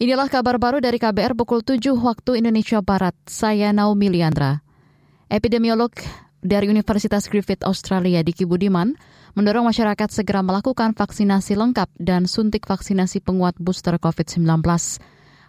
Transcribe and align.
Inilah 0.00 0.32
kabar 0.32 0.56
baru 0.56 0.80
dari 0.80 0.96
KBR 0.96 1.36
pukul 1.36 1.60
7 1.60 1.92
waktu 1.92 2.40
Indonesia 2.40 2.80
Barat. 2.80 3.12
Saya 3.28 3.68
Naomi 3.68 4.08
Liandra. 4.08 4.64
Epidemiolog 5.28 5.92
dari 6.40 6.72
Universitas 6.72 7.28
Griffith 7.28 7.60
Australia 7.68 8.24
Diki 8.24 8.48
Budiman 8.48 8.96
mendorong 9.36 9.68
masyarakat 9.68 10.08
segera 10.08 10.40
melakukan 10.40 10.96
vaksinasi 10.96 11.52
lengkap 11.52 11.92
dan 12.00 12.24
suntik 12.24 12.64
vaksinasi 12.64 13.20
penguat 13.20 13.60
booster 13.60 14.00
COVID-19. 14.00 14.64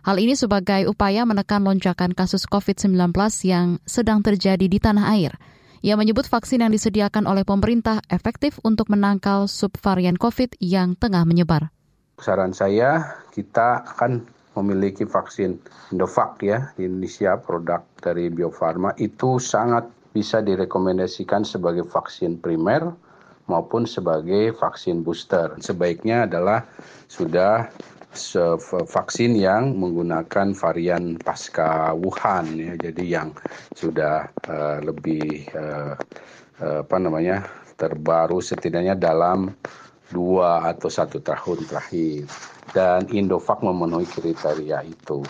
Hal 0.04 0.18
ini 0.20 0.36
sebagai 0.36 0.84
upaya 0.92 1.24
menekan 1.24 1.64
lonjakan 1.64 2.12
kasus 2.12 2.44
COVID-19 2.44 2.92
yang 3.48 3.80
sedang 3.88 4.20
terjadi 4.20 4.68
di 4.68 4.84
tanah 4.84 5.16
air. 5.16 5.32
Ia 5.80 5.96
menyebut 5.96 6.28
vaksin 6.28 6.60
yang 6.60 6.76
disediakan 6.76 7.24
oleh 7.24 7.48
pemerintah 7.48 8.04
efektif 8.12 8.60
untuk 8.68 8.92
menangkal 8.92 9.48
subvarian 9.48 10.20
COVID 10.20 10.60
yang 10.60 11.00
tengah 11.00 11.24
menyebar. 11.24 11.72
Saran 12.22 12.54
saya, 12.54 13.18
kita 13.34 13.82
akan 13.98 14.31
memiliki 14.60 15.08
vaksin 15.08 15.60
Indovac 15.96 16.44
ya 16.44 16.76
di 16.76 16.88
Indonesia 16.88 17.40
produk 17.40 17.84
dari 18.04 18.28
Bio 18.28 18.52
Farma 18.52 18.92
itu 19.00 19.40
sangat 19.40 19.88
bisa 20.12 20.44
direkomendasikan 20.44 21.48
sebagai 21.48 21.88
vaksin 21.88 22.36
primer 22.44 22.92
maupun 23.48 23.88
sebagai 23.88 24.52
vaksin 24.56 25.04
booster. 25.08 25.56
Sebaiknya 25.64 26.28
adalah 26.28 26.68
sudah 27.08 27.72
vaksin 28.92 29.40
yang 29.40 29.80
menggunakan 29.80 30.52
varian 30.52 31.16
pasca 31.16 31.96
Wuhan 31.96 32.60
ya. 32.60 32.74
Jadi 32.76 33.04
yang 33.08 33.32
sudah 33.72 34.28
uh, 34.52 34.84
lebih 34.84 35.48
uh, 35.56 35.96
apa 36.62 36.98
namanya 37.02 37.48
terbaru 37.80 38.38
setidaknya 38.38 38.94
dalam 38.94 39.50
dua 40.10 40.66
atau 40.66 40.90
satu 40.90 41.22
tahun 41.22 41.70
terakhir. 41.70 42.26
Dan 42.72 43.12
Indovac 43.14 43.62
memenuhi 43.62 44.08
kriteria 44.08 44.82
itu. 44.88 45.22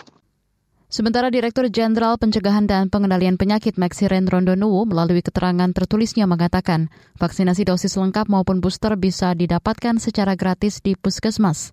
Sementara 0.92 1.32
Direktur 1.32 1.72
Jenderal 1.72 2.20
Pencegahan 2.20 2.68
dan 2.68 2.92
Pengendalian 2.92 3.40
Penyakit 3.40 3.80
Maxiren 3.80 4.28
Rondonuwu 4.28 4.84
melalui 4.84 5.24
keterangan 5.24 5.72
tertulisnya 5.72 6.28
mengatakan 6.28 6.92
vaksinasi 7.16 7.64
dosis 7.64 7.96
lengkap 7.96 8.28
maupun 8.28 8.60
booster 8.60 8.92
bisa 9.00 9.32
didapatkan 9.32 9.96
secara 9.96 10.36
gratis 10.36 10.84
di 10.84 10.92
puskesmas. 10.92 11.72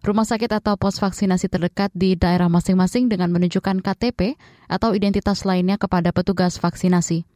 Rumah 0.00 0.24
sakit 0.24 0.48
atau 0.56 0.80
pos 0.80 0.96
vaksinasi 0.96 1.52
terdekat 1.52 1.92
di 1.92 2.16
daerah 2.16 2.48
masing-masing 2.48 3.12
dengan 3.12 3.28
menunjukkan 3.28 3.84
KTP 3.84 4.40
atau 4.72 4.96
identitas 4.96 5.44
lainnya 5.44 5.76
kepada 5.76 6.08
petugas 6.16 6.56
vaksinasi. 6.56 7.35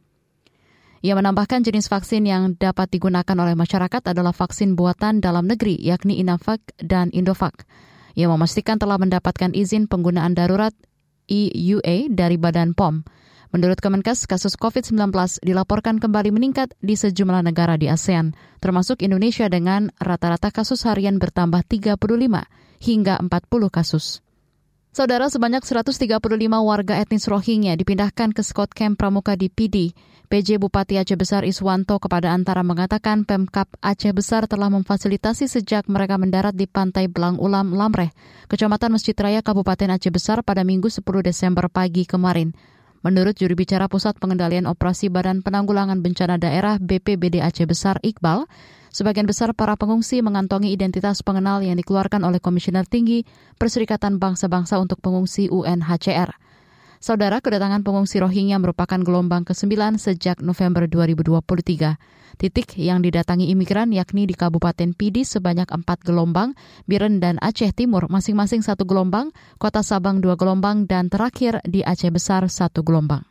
Ia 1.01 1.17
menambahkan 1.17 1.65
jenis 1.65 1.89
vaksin 1.89 2.29
yang 2.29 2.53
dapat 2.61 2.93
digunakan 2.93 3.33
oleh 3.33 3.57
masyarakat 3.57 4.13
adalah 4.13 4.37
vaksin 4.37 4.77
buatan 4.77 5.17
dalam 5.17 5.49
negeri, 5.49 5.73
yakni 5.81 6.21
Inavac 6.21 6.61
dan 6.77 7.09
Indovac. 7.09 7.65
Ia 8.13 8.29
memastikan 8.29 8.77
telah 8.77 9.01
mendapatkan 9.01 9.49
izin 9.49 9.89
penggunaan 9.89 10.37
darurat 10.37 10.77
EUA 11.25 12.13
dari 12.13 12.37
Badan 12.37 12.77
POM. 12.77 13.01
Menurut 13.51 13.81
Kemenkes, 13.81 14.29
kasus 14.29 14.53
COVID-19 14.55 15.11
dilaporkan 15.43 15.97
kembali 15.97 16.31
meningkat 16.31 16.71
di 16.79 16.93
sejumlah 16.93 17.43
negara 17.43 17.75
di 17.81 17.89
ASEAN, 17.89 18.31
termasuk 18.61 19.03
Indonesia 19.03 19.49
dengan 19.51 19.89
rata-rata 19.99 20.53
kasus 20.53 20.87
harian 20.87 21.17
bertambah 21.17 21.65
35 21.67 21.97
hingga 22.79 23.19
40 23.19 23.27
kasus. 23.73 24.23
Saudara 24.91 25.31
sebanyak 25.31 25.63
135 25.63 26.03
warga 26.67 26.99
etnis 26.99 27.23
Rohingya 27.23 27.79
dipindahkan 27.79 28.35
ke 28.35 28.43
Scott 28.43 28.75
Camp 28.75 28.99
Pramuka 28.99 29.39
di 29.39 29.47
PD. 29.47 29.95
PJ 30.27 30.59
Bupati 30.59 30.99
Aceh 30.99 31.15
Besar 31.15 31.47
Iswanto 31.47 31.95
kepada 31.95 32.35
antara 32.35 32.59
mengatakan 32.59 33.23
Pemkap 33.23 33.71
Aceh 33.79 34.11
Besar 34.11 34.51
telah 34.51 34.67
memfasilitasi 34.67 35.47
sejak 35.47 35.87
mereka 35.87 36.19
mendarat 36.19 36.51
di 36.59 36.67
Pantai 36.67 37.07
Belang 37.07 37.39
Ulam, 37.39 37.71
Lamreh, 37.71 38.11
Kecamatan 38.51 38.91
Masjid 38.91 39.15
Raya 39.15 39.39
Kabupaten 39.39 39.95
Aceh 39.95 40.11
Besar 40.11 40.43
pada 40.43 40.67
Minggu 40.67 40.91
10 40.91 41.07
Desember 41.23 41.71
pagi 41.71 42.03
kemarin. 42.03 42.51
Menurut 42.99 43.39
juri 43.39 43.55
bicara 43.55 43.87
Pusat 43.87 44.19
Pengendalian 44.19 44.67
Operasi 44.67 45.07
Badan 45.07 45.39
Penanggulangan 45.39 46.03
Bencana 46.03 46.35
Daerah 46.35 46.75
BPBD 46.83 47.39
Aceh 47.39 47.63
Besar 47.63 47.95
Iqbal, 48.03 48.43
Sebagian 48.91 49.23
besar 49.23 49.55
para 49.55 49.79
pengungsi 49.79 50.19
mengantongi 50.19 50.75
identitas 50.75 51.23
pengenal 51.23 51.63
yang 51.63 51.79
dikeluarkan 51.79 52.27
oleh 52.27 52.43
Komisioner 52.43 52.83
Tinggi 52.83 53.23
Perserikatan 53.55 54.19
Bangsa-Bangsa 54.19 54.83
untuk 54.83 54.99
Pengungsi 54.99 55.47
UNHCR. 55.47 56.35
Saudara, 56.99 57.39
kedatangan 57.39 57.81
pengungsi 57.87 58.19
Rohingya 58.19 58.59
merupakan 58.61 58.99
gelombang 58.99 59.47
ke-9 59.47 59.97
sejak 59.97 60.43
November 60.43 60.85
2023. 60.85 61.97
Titik 62.35 62.75
yang 62.77 62.99
didatangi 62.99 63.47
imigran 63.49 63.95
yakni 63.95 64.27
di 64.27 64.35
Kabupaten 64.35 64.91
Pidi 64.93 65.23
sebanyak 65.23 65.71
empat 65.71 66.03
gelombang, 66.03 66.53
Biren 66.83 67.23
dan 67.23 67.39
Aceh 67.39 67.71
Timur 67.71 68.11
masing-masing 68.11 68.59
satu 68.59 68.83
gelombang, 68.83 69.31
Kota 69.55 69.81
Sabang 69.87 70.19
dua 70.19 70.35
gelombang, 70.35 70.83
dan 70.83 71.07
terakhir 71.07 71.63
di 71.63 71.79
Aceh 71.79 72.11
Besar 72.11 72.43
satu 72.51 72.83
gelombang. 72.83 73.30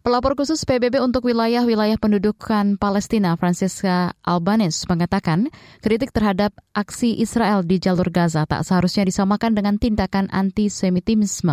Pelapor 0.00 0.32
khusus 0.32 0.64
PBB 0.64 0.96
untuk 1.04 1.28
wilayah-wilayah 1.28 2.00
pendudukan 2.00 2.80
Palestina, 2.80 3.36
Francisca 3.36 4.16
Albanese, 4.24 4.88
mengatakan 4.88 5.52
kritik 5.84 6.08
terhadap 6.08 6.56
aksi 6.72 7.20
Israel 7.20 7.60
di 7.60 7.76
jalur 7.76 8.08
Gaza 8.08 8.48
tak 8.48 8.64
seharusnya 8.64 9.04
disamakan 9.04 9.52
dengan 9.52 9.76
tindakan 9.76 10.32
antisemitisme. 10.32 11.52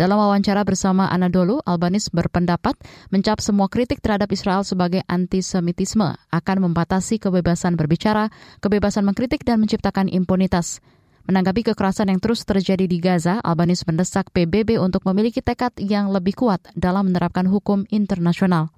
Dalam 0.00 0.16
wawancara 0.16 0.64
bersama 0.64 1.12
Anadolu, 1.12 1.60
Albanese 1.68 2.08
berpendapat 2.08 2.72
mencap 3.12 3.44
semua 3.44 3.68
kritik 3.68 4.00
terhadap 4.00 4.32
Israel 4.32 4.64
sebagai 4.64 5.04
antisemitisme 5.04 6.16
akan 6.32 6.56
membatasi 6.64 7.20
kebebasan 7.20 7.76
berbicara, 7.76 8.32
kebebasan 8.64 9.04
mengkritik, 9.04 9.44
dan 9.44 9.60
menciptakan 9.60 10.08
impunitas. 10.08 10.80
Menanggapi 11.24 11.72
kekerasan 11.72 12.12
yang 12.12 12.20
terus 12.20 12.44
terjadi 12.44 12.84
di 12.84 13.00
Gaza, 13.00 13.40
Albanese 13.40 13.88
mendesak 13.88 14.28
PBB 14.28 14.76
untuk 14.76 15.08
memiliki 15.08 15.40
tekad 15.40 15.72
yang 15.80 16.12
lebih 16.12 16.36
kuat 16.36 16.60
dalam 16.76 17.08
menerapkan 17.08 17.48
hukum 17.48 17.88
internasional. 17.88 18.68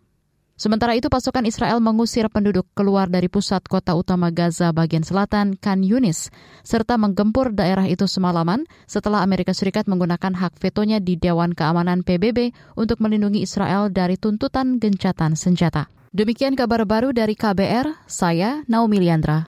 Sementara 0.56 0.96
itu, 0.96 1.12
pasukan 1.12 1.44
Israel 1.44 1.84
mengusir 1.84 2.32
penduduk 2.32 2.64
keluar 2.72 3.12
dari 3.12 3.28
pusat 3.28 3.60
kota 3.68 3.92
utama 3.92 4.32
Gaza 4.32 4.72
bagian 4.72 5.04
selatan, 5.04 5.60
Khan 5.60 5.84
Yunis, 5.84 6.32
serta 6.64 6.96
menggempur 6.96 7.52
daerah 7.52 7.84
itu 7.84 8.08
semalaman 8.08 8.64
setelah 8.88 9.20
Amerika 9.20 9.52
Serikat 9.52 9.84
menggunakan 9.84 10.32
hak 10.32 10.56
vetonya 10.56 10.96
di 10.96 11.20
Dewan 11.20 11.52
Keamanan 11.52 12.08
PBB 12.08 12.56
untuk 12.72 13.04
melindungi 13.04 13.44
Israel 13.44 13.92
dari 13.92 14.16
tuntutan 14.16 14.80
gencatan 14.80 15.36
senjata. 15.36 15.92
Demikian 16.16 16.56
kabar 16.56 16.88
baru 16.88 17.12
dari 17.12 17.36
KBR, 17.36 18.08
saya 18.08 18.64
Naomi 18.64 19.04
Liandra. 19.04 19.44